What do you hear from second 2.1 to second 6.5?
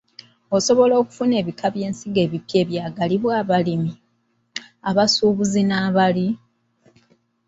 ebipya ebyagalibwa abalimi, abasuubuzi n’abalyi?